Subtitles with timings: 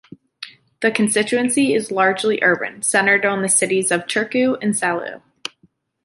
[0.79, 5.21] The constituency is largely urban, centred on the cities of Turku and Salo.